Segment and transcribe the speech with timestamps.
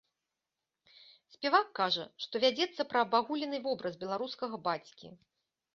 [1.33, 5.07] Спявак кажа што вядзецца пра абагулены вобраз беларускага бацькі.